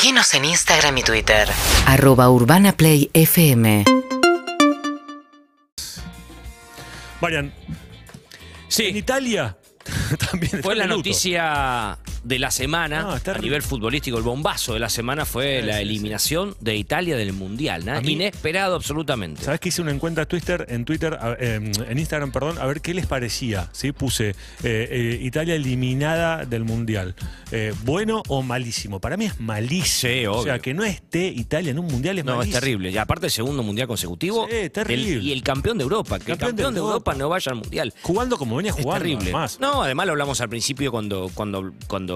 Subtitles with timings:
[0.00, 1.48] Seguinos en Instagram y Twitter.
[1.86, 3.84] Arroba Urbana Play FM.
[7.20, 7.52] Marian, en
[8.68, 9.56] Sí, Italia
[10.30, 10.98] también fue la Minuto.
[10.98, 14.16] noticia de la semana Ah, a nivel futbolístico.
[14.18, 15.82] El bombazo de la semana fue Sí, la sí, sí.
[15.88, 17.84] eliminación de Italia del Mundial.
[17.84, 17.92] ¿no?
[17.94, 19.42] A mí- Inesperado absolutamente.
[19.42, 22.94] ¿Sabes que hice una encuesta Twitter, en Twitter, em, en Instagram, perdón, a ver qué
[22.94, 23.68] les parecía?
[23.72, 23.92] ¿sí?
[23.92, 27.14] Puse eh, eh, Italia eliminada del Mundial.
[27.52, 29.00] Eh, ¿Bueno o malísimo?
[29.00, 30.32] Para mí es malísimo.
[30.32, 32.60] O sea, que no esté Italia en un Mundial es No, es malísimo.
[32.60, 32.90] terrible.
[32.90, 34.46] Y aparte el segundo mundial consecutivo.
[34.50, 35.12] Sí, terrible.
[35.14, 36.18] el- y el campeón de Europa.
[36.18, 37.14] Que el Campeón de campeón de Europa, Europa.
[37.14, 37.94] no vaya al mundial.
[38.02, 38.98] Jugando como venía Es jugando.
[39.02, 39.24] terrible.
[39.24, 39.58] además.
[39.60, 42.07] No, además lo hablamos al principio cuando, cuando, cuando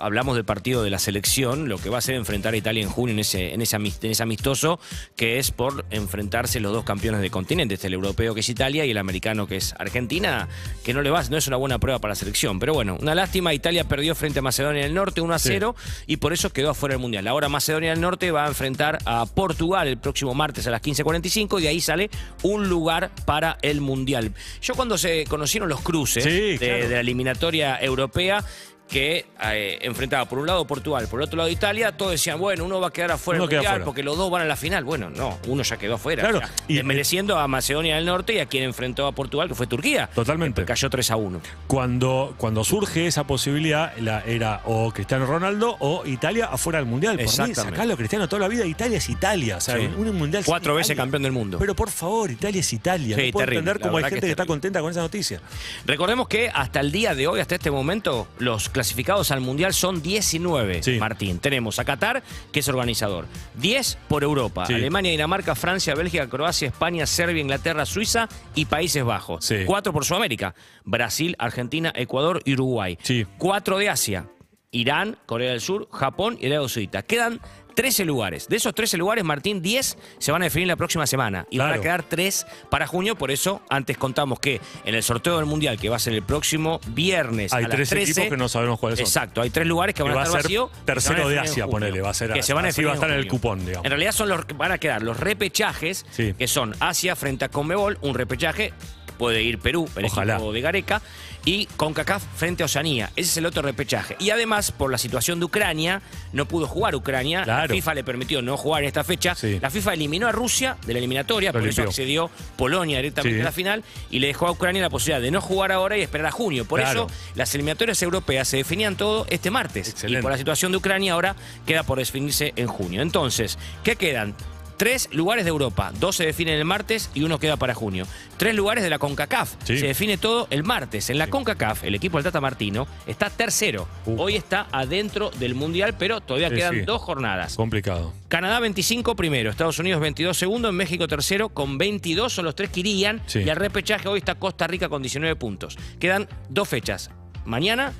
[0.00, 2.88] hablamos del partido de la selección, lo que va a ser enfrentar a Italia en
[2.88, 4.78] junio en ese, en ese, en ese amistoso,
[5.16, 8.84] que es por enfrentarse los dos campeones del continente, este, el europeo que es Italia
[8.84, 10.48] y el americano que es Argentina,
[10.84, 12.58] que no le va, no es una buena prueba para la selección.
[12.58, 15.74] Pero bueno, una lástima, Italia perdió frente a Macedonia del Norte 1 a 0
[16.06, 17.26] y por eso quedó afuera del Mundial.
[17.28, 21.58] Ahora Macedonia del Norte va a enfrentar a Portugal el próximo martes a las 15.45
[21.58, 22.10] y de ahí sale
[22.42, 24.32] un lugar para el Mundial.
[24.62, 26.88] Yo cuando se conocieron los cruces Sí, de, claro.
[26.88, 28.44] de la eliminatoria europea
[28.88, 32.64] que eh, enfrentaba por un lado Portugal, por el otro lado Italia, todos decían, bueno,
[32.64, 34.84] uno va a quedar afuera del mundial porque los dos van a la final.
[34.84, 36.22] Bueno, no, uno ya quedó afuera.
[36.22, 39.48] Claro, O sea, y- desmereciendo a Macedonia del Norte y a quien enfrentó a Portugal,
[39.48, 40.08] que fue Turquía.
[40.14, 40.62] Totalmente.
[40.62, 41.40] Que cayó 3 a 1.
[41.66, 47.14] Cuando, cuando surge esa posibilidad, la, era o Cristiano Ronaldo o Italia afuera del Mundial.
[47.16, 47.76] Por mí, Exactamente.
[47.76, 49.56] sacalo Cristiano toda la vida, Italia es Italia.
[49.56, 49.88] O sea, Sí.
[49.96, 51.58] un Mundial Cuatro veces campeón del mundo.
[51.58, 53.16] Pero por favor, Italia es Italia.
[53.16, 55.40] Sí, no puedo entender cómo hay que gente que, está contenta con esa noticia.
[55.86, 60.02] Recordemos que hasta el día de hoy, hasta este momento, los clasificados al Mundial son
[60.02, 60.98] 19, Sí.
[60.98, 61.38] Martín.
[61.38, 62.22] Tenemos a Qatar,
[62.52, 63.26] que es organizador.
[63.54, 64.66] 10 por Europa.
[64.66, 64.74] Sí.
[64.74, 69.44] Alemania, Dinamarca, Francia, Bélgica, Croacia, España, Serbia, Inglaterra, Suiza y Países Bajos.
[69.46, 69.58] Sí.
[69.64, 70.54] 4 por Sudamérica.
[70.84, 72.98] Brasil, Argentina, Ecuador y Uruguay.
[73.02, 73.24] Sí.
[73.38, 74.26] 4 de Asia.
[74.74, 77.02] Irán, Corea del Sur, Japón y Arabia Saudita.
[77.02, 77.40] Quedan
[77.74, 78.48] 13 lugares.
[78.48, 81.46] De esos 13 lugares, Martín, 10 se van a definir la próxima semana.
[81.50, 83.16] Y van a quedar 3 para junio.
[83.16, 86.22] Por eso, antes contamos que en el sorteo del Mundial, que va a ser el
[86.22, 89.06] próximo viernes Hay a las tres 13, equipos que no sabemos cuáles son.
[89.06, 90.70] Exacto, hay tres lugares que Que van a va a estar vacíos.
[90.70, 92.94] que tercero de Asia, ponele, va a ser que se van a así va a
[92.94, 93.84] estar en el cupón, digamos.
[93.84, 96.32] En realidad son los van a quedar los repechajes, Sí.
[96.38, 98.72] que son Asia frente a Conmebol, un repechaje,
[99.18, 100.34] puede ir Perú, el Ojalá.
[100.34, 101.02] equipo de Gareca,
[101.44, 103.10] y CONCACAF frente a Oceanía.
[103.16, 104.16] Ese es el otro repechaje.
[104.18, 106.00] Y además, por la situación de Ucrania,
[106.32, 107.42] no pudo jugar Ucrania.
[107.44, 107.68] Claro.
[107.68, 109.34] La FIFA le permitió no jugar en esta fecha.
[109.34, 109.58] Sí.
[109.60, 113.42] La FIFA eliminó a Rusia de la eliminatoria, Lo por eso accedió Polonia directamente Sí.
[113.42, 116.02] a la final y le dejó a Ucrania la posibilidad de no jugar ahora y
[116.02, 116.64] esperar a junio.
[116.64, 117.06] Por Claro.
[117.06, 119.88] eso las eliminatorias europeas se definían todo este martes.
[119.90, 120.20] Excelente.
[120.20, 123.02] Y por la situación de Ucrania ahora queda por definirse en junio.
[123.02, 124.34] Entonces, ¿qué quedan?
[124.76, 128.06] Tres lugares de Europa, dos se definen el martes y uno queda para junio.
[128.36, 129.78] Tres lugares de la CONCACAF, Sí.
[129.78, 131.10] se define todo el martes.
[131.10, 133.86] En la CONCACAF, el equipo del Tata Martino está tercero.
[134.06, 134.20] Uh.
[134.20, 137.54] Hoy está adentro del Mundial, pero todavía Sí, quedan dos jornadas.
[137.54, 138.12] Complicado.
[138.28, 142.70] Canadá 25 primero, Estados Unidos 22 segundo, en México tercero con 22, son los tres
[142.70, 143.22] que irían.
[143.32, 145.78] Y al repechaje hoy está Costa Rica con 19 puntos.
[146.00, 147.10] Quedan dos fechas,
[147.44, 147.92] mañana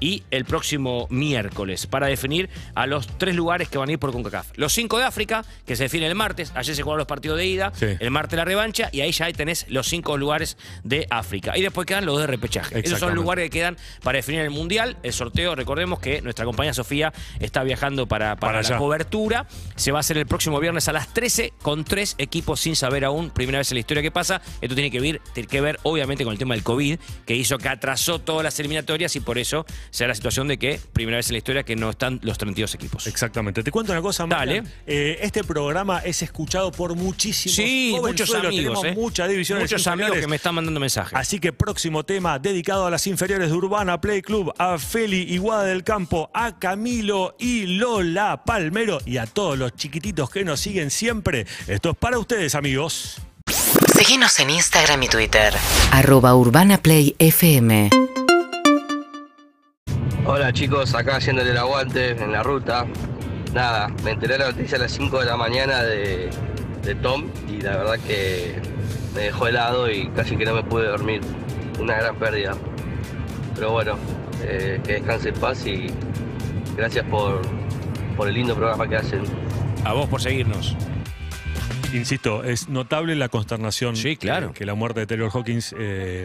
[0.00, 4.12] y el próximo miércoles, para definir a los tres lugares que van a ir por
[4.12, 4.48] CONCACAF.
[4.56, 7.46] Los cinco de África, que se define el martes, ayer se jugaron los partidos de
[7.46, 7.86] ida, Sí.
[7.98, 11.56] el martes la revancha, y ahí ya tenés los cinco lugares de África.
[11.56, 12.80] Y después quedan los de repechaje.
[12.84, 14.96] Esos son los lugares que quedan para definir el Mundial.
[15.02, 18.78] El sorteo, recordemos que nuestra compañía Sofía está viajando para, para, Para la allá.
[18.78, 19.46] cobertura.
[19.76, 23.04] Se va a hacer el próximo viernes a las 13 con tres equipos sin saber
[23.04, 23.30] aún.
[23.30, 24.40] Primera vez en la historia que pasa.
[24.60, 27.58] Esto tiene que ver, tiene que ver obviamente con el tema del COVID, que hizo
[27.58, 31.16] que atrasó todas las eliminatorias y por eso se da la situación de que primera
[31.16, 33.06] vez en la historia que no están los 32 equipos.
[33.06, 33.62] Exactamente.
[33.62, 34.26] Te cuento una cosa.
[34.26, 34.62] Dale.
[34.86, 38.54] Eh, este programa es escuchado por muchísimos Sí, muchos amigos.
[38.54, 38.92] Tenemos eh.
[38.94, 41.18] mucha división en las Muchos amigos que me están mandando mensajes.
[41.18, 45.64] Así que próximo tema dedicado a las inferiores de Urbana Play Club, a Feli Iguada
[45.64, 50.90] del Campo, a Camilo y Lola Palmero y a todos los chiquititos que nos siguen
[50.90, 51.46] siempre.
[51.66, 53.16] Esto es para ustedes, amigos.
[53.94, 55.54] Seguinos en Instagram y Twitter.
[55.90, 57.90] Arroba Urbana Play FM.
[60.32, 62.86] Hola chicos, acá haciéndole el aguante en la ruta.
[63.52, 66.30] Nada, me enteré de la noticia a las 5 de la mañana de,
[66.84, 68.54] de Tom y la verdad que
[69.12, 71.20] me dejó helado y casi que no me pude dormir.
[71.80, 72.52] Una gran pérdida.
[73.56, 73.98] Pero bueno,
[74.44, 75.88] eh, que descanse en paz y
[76.76, 77.42] gracias por,
[78.16, 79.22] por el lindo programa que hacen.
[79.84, 80.76] A vos por seguirnos.
[81.92, 84.52] Insisto, es notable la consternación Sí, claro.
[84.52, 86.24] que, que la muerte de Taylor Hawkins eh,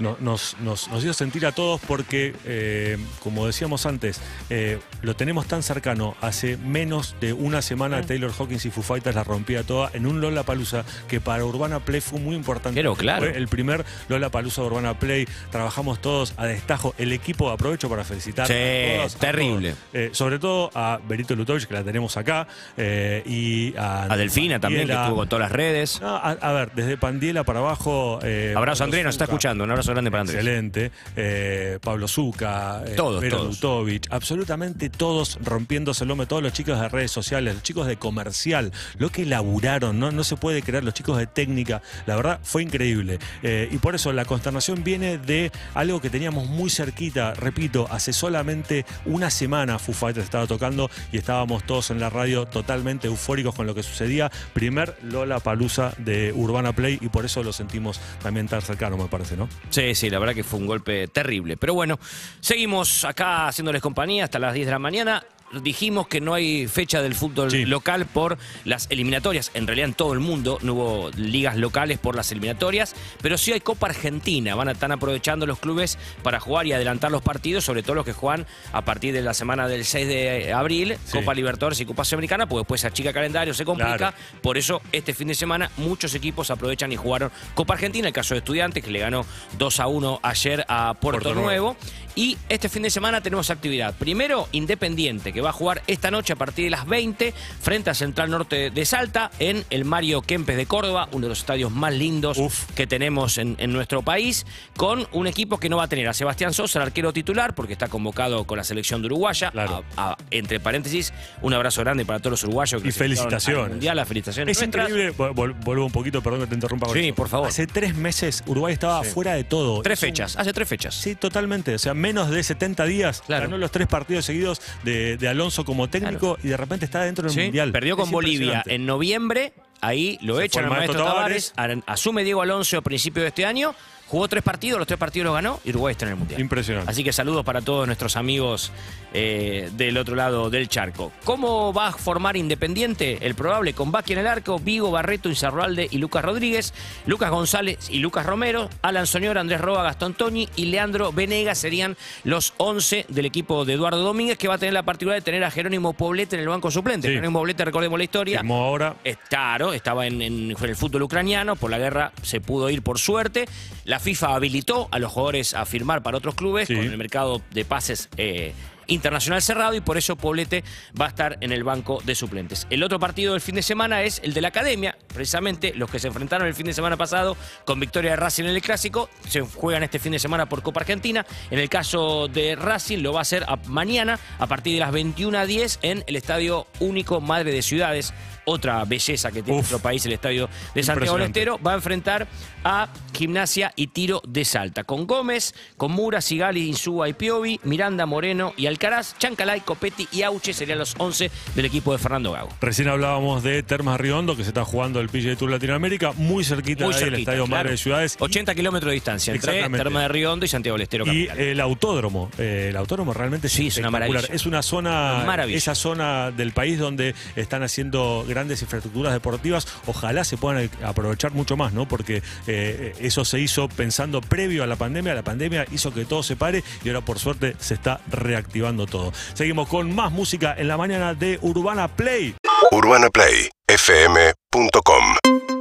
[0.00, 5.14] no- nos, nos, nos hizo sentir a todos porque, eh, como decíamos antes, eh, lo
[5.14, 6.14] tenemos tan cercano.
[6.20, 10.20] Hace menos de una semana Taylor Hawkins y Foo Fighters la rompía toda en un
[10.20, 12.78] Lola Palusa que para Urbana Play fue muy importante.
[12.78, 13.26] Pero claro.
[13.26, 15.26] Fue el primer Lola Palusa Urbana Play.
[15.50, 16.94] Trabajamos todos a destajo.
[16.98, 19.70] El equipo, aprovecho para felicitar Sí, a todos, a terrible.
[19.70, 19.84] todos.
[19.92, 22.46] Eh, sobre todo a Berito Lutovich, que la tenemos acá,
[22.76, 26.00] eh, y a, A Delfina también, que estuvo con todas las redes.
[26.00, 28.18] No, a, a ver, desde Pandiela para abajo.
[28.22, 29.64] eh, Abrazo, Andrés, nos está escuchando.
[29.64, 30.38] Un abrazo grande para Andrés.
[30.38, 30.90] Excelente.
[31.16, 33.56] Eh, Pablo Zucca, eh, Todos, Vero todos.
[33.56, 37.96] Lutovich, absolutamente todos rompiéndose el lomo, todos los chicos de redes sociales, los chicos de
[37.96, 42.40] comercial, lo que laburaron, no, no se puede creer, los chicos de técnica, la verdad
[42.42, 43.18] fue increíble.
[43.42, 48.12] Eh, y por eso la consternación viene de algo que teníamos muy cerquita, repito, hace
[48.12, 53.54] solamente una semana Foo Fighters estaba tocando y estábamos todos en la radio totalmente eufóricos
[53.54, 54.30] con lo que sucedía.
[54.52, 59.06] Primer Lola Palusa de Urbana Play y por eso lo sentimos también tan cercano, me
[59.06, 59.48] parece, ¿no?
[59.70, 61.56] Sí, sí, la verdad que fue un golpe terrible.
[61.56, 61.98] Pero bueno,
[62.40, 65.24] seguimos acá haciéndoles compañía hasta las 10 de la mañana.
[65.52, 67.64] Dijimos que no hay fecha del fútbol Sí.
[67.64, 69.50] local por las eliminatorias.
[69.54, 73.52] En realidad en todo el mundo no hubo ligas locales por las eliminatorias, pero sí
[73.52, 74.54] hay Copa Argentina.
[74.54, 78.04] Van a estar aprovechando los clubes para jugar y adelantar los partidos, sobre todo los
[78.04, 81.18] que juegan a partir de la semana del 6 de abril, Sí.
[81.18, 83.96] Copa Libertadores y Copa Sudamericana, porque después se achica calendario, se complica.
[83.96, 84.16] Claro.
[84.42, 88.34] Por eso este fin de semana muchos equipos aprovechan y jugaron Copa Argentina, el caso
[88.34, 89.26] de Estudiantes que le ganó
[89.58, 91.76] 2 a 1 ayer a Puerto, Puerto Nuevo.
[92.16, 93.94] Y este fin de semana tenemos actividad.
[93.96, 97.94] Primero, Independiente, que va a jugar esta noche a partir de las 20 frente a
[97.94, 101.92] Central Norte de Salta en el Mario Kempes de Córdoba, uno de los estadios más
[101.94, 102.64] lindos Uf.
[102.74, 104.46] que tenemos en, en nuestro país,
[104.76, 107.72] con un equipo que no va a tener a Sebastián Sosa, el arquero titular, porque
[107.72, 109.50] está convocado con la selección de Uruguaya.
[109.50, 109.84] Claro.
[109.96, 113.68] A- a- entre paréntesis, un abrazo grande para todos los uruguayos que Y felicitaciones.
[113.70, 114.56] Mundial, las felicitaciones.
[114.56, 114.88] Es nuestras.
[114.90, 116.86] increíble, vol- vuelvo un poquito, perdón que te interrumpa.
[116.86, 117.14] con Sí, eso.
[117.14, 117.48] por favor.
[117.48, 119.82] Hace tres meses Uruguay estaba fuera de todo.
[119.82, 120.94] Tres un- fechas, hace tres fechas.
[120.94, 121.74] Sí, totalmente.
[121.74, 123.22] O sea, menos de 70 días.
[123.26, 123.44] Claro.
[123.44, 127.24] Ganó los tres partidos seguidos de, de Alonso como técnico y de repente está dentro
[127.24, 127.72] del Sí, Mundial.
[127.72, 129.52] Perdió con Es Bolivia en noviembre.
[129.80, 131.54] Ahí lo Se echan al maestro Tavares.
[131.86, 133.74] Asume Diego Alonso a principios de este año.
[134.10, 136.40] Jugó tres partidos, los tres partidos los ganó y Uruguay está en el Mundial.
[136.40, 136.90] Impresionante.
[136.90, 138.72] Así que saludos para todos nuestros amigos
[139.12, 141.12] eh, del otro lado del charco.
[141.24, 143.18] ¿Cómo va a formar Independiente?
[143.24, 146.74] El probable con Baki en el arco, Vigo, Barreto, Inzarroalde y Lucas Rodríguez,
[147.06, 151.96] Lucas González y Lucas Romero, Alan Soñor, Andrés Roa, Gastón Toñi y Leandro Venegas serían
[152.24, 155.44] los 11 del equipo de Eduardo Domínguez, que va a tener la particularidad de tener
[155.44, 157.06] a Jerónimo Poblete en el banco suplente.
[157.06, 157.14] Sí.
[157.14, 158.38] Jerónimo Poblete, recordemos la historia.
[158.40, 158.96] Firmó ahora.
[159.04, 162.82] Es claro, estaba en, en- en el fútbol ucraniano, por la guerra se pudo ir
[162.82, 163.46] por suerte.
[163.84, 166.74] La FIFA habilitó a los jugadores a firmar para otros clubes Sí.
[166.74, 168.52] con el mercado de pases eh,
[168.86, 170.64] internacional cerrado y por eso Poblete
[171.00, 172.66] va a estar en el banco de suplentes.
[172.70, 176.00] El otro partido del fin de semana es el de la Academia, precisamente los que
[176.00, 179.42] se enfrentaron el fin de semana pasado con victoria de Racing en el Clásico, se
[179.42, 181.24] juegan este fin de semana por Copa Argentina.
[181.52, 184.90] En el caso de Racing lo va a hacer a- mañana a partir de las
[184.90, 188.12] 21 a 10 en el Estadio Único Madre de Ciudades.
[188.44, 189.70] Otra belleza que tiene Uf.
[189.70, 191.26] nuestro país, el estadio de Santiago del.
[191.26, 192.26] Estero, va a enfrentar
[192.64, 194.84] a Gimnasia y Tiro de Salta.
[194.84, 200.22] Con Gómez, con Mura, Sigali, Insúa y Piovi, Miranda, Moreno y Alcaraz, Chancalay, Copetti y
[200.22, 202.48] Auche serían los 11 del equipo de Fernando Gago.
[202.60, 206.84] Recién hablábamos de Termas Riondo, que se está jugando el PGA Tour Latinoamérica, muy cerquita
[206.84, 207.58] Muy de ahí, el cerquita, Estadio claro.
[207.58, 208.16] Madre de Ciudades.
[208.20, 209.84] Y- 80 kilómetros de distancia entre Exactamente.
[209.84, 211.40] Terma de Riondo y Santiago del Estero Y capital.
[211.46, 214.08] el autódromo, eh, el autódromo realmente es Sí, es una espectacular.
[214.22, 214.34] maravilla.
[214.34, 215.58] Es una zona, Maravilla.
[215.58, 219.66] esa zona del país donde están haciendo grandes infraestructuras deportivas.
[219.86, 221.88] Ojalá se puedan aprovechar mucho más, ¿no?
[221.88, 225.14] Porque eh, eso se hizo pensando previo a la pandemia.
[225.14, 229.12] La pandemia hizo que todo se pare y ahora por suerte se está reactivando todo.
[229.34, 232.34] Seguimos con más música en la mañana de Urbana Play.
[232.70, 235.59] UrbanaPlayFM.com